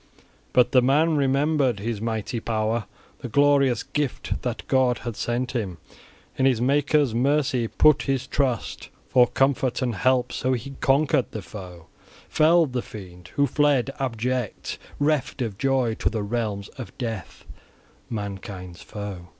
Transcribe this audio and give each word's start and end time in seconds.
But 0.51 0.71
the 0.71 0.81
man 0.81 1.15
remembered 1.15 1.79
his 1.79 2.01
mighty 2.01 2.39
power, 2.39 2.85
the 3.19 3.29
glorious 3.29 3.83
gift 3.83 4.41
that 4.41 4.67
God 4.67 4.97
had 5.05 5.15
sent 5.15 5.51
him, 5.51 5.77
in 6.39 6.47
his 6.47 6.59
Maker's 6.59 7.13
mercy 7.13 7.67
put 7.67 8.01
his 8.01 8.25
trust 8.25 8.89
for 9.09 9.27
comfort 9.27 9.79
and 9.79 9.93
help: 9.93 10.31
so 10.31 10.53
he 10.53 10.71
conquered 10.81 11.27
the 11.33 11.43
foe, 11.43 11.85
felled 12.27 12.73
the 12.73 12.81
fiend, 12.81 13.27
who 13.35 13.45
fled 13.45 13.91
abject, 13.99 14.79
reft 14.97 15.39
of 15.39 15.59
joy, 15.59 15.93
to 15.99 16.09
the 16.09 16.23
realms 16.23 16.69
of 16.79 16.97
death, 16.97 17.45
mankind's 18.09 18.81
foe. 18.81 19.27